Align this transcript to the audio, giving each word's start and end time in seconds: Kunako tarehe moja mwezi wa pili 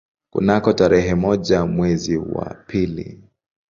Kunako 0.29 0.73
tarehe 0.73 1.15
moja 1.15 1.65
mwezi 1.65 2.17
wa 2.17 2.55
pili 2.67 3.23